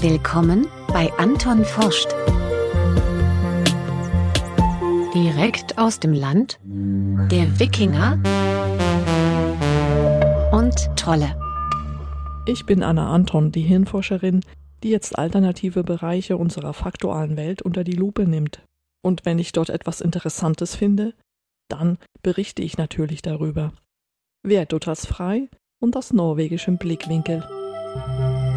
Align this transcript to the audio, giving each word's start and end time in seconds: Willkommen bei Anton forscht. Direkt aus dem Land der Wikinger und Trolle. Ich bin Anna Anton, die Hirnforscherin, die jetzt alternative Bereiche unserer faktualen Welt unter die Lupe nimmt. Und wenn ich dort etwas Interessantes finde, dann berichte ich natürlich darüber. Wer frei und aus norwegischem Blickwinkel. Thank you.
Willkommen 0.00 0.68
bei 0.88 1.12
Anton 1.18 1.64
forscht. 1.64 2.08
Direkt 5.12 5.76
aus 5.76 5.98
dem 5.98 6.12
Land 6.12 6.60
der 6.64 7.58
Wikinger 7.58 8.12
und 10.52 10.74
Trolle. 10.96 11.38
Ich 12.46 12.64
bin 12.64 12.82
Anna 12.82 13.12
Anton, 13.12 13.52
die 13.52 13.62
Hirnforscherin, 13.62 14.44
die 14.82 14.90
jetzt 14.90 15.18
alternative 15.18 15.82
Bereiche 15.82 16.36
unserer 16.36 16.74
faktualen 16.74 17.36
Welt 17.36 17.62
unter 17.62 17.84
die 17.84 17.96
Lupe 17.96 18.26
nimmt. 18.26 18.62
Und 19.02 19.26
wenn 19.26 19.38
ich 19.38 19.52
dort 19.52 19.70
etwas 19.70 20.00
Interessantes 20.00 20.76
finde, 20.76 21.14
dann 21.68 21.98
berichte 22.22 22.62
ich 22.62 22.78
natürlich 22.78 23.22
darüber. 23.22 23.72
Wer 24.42 24.66
frei 25.06 25.48
und 25.80 25.96
aus 25.96 26.12
norwegischem 26.12 26.78
Blickwinkel. 26.78 27.57
Thank 28.06 28.42
you. 28.42 28.47